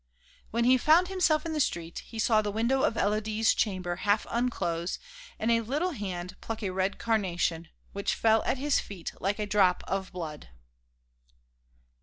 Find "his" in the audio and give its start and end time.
8.57-8.79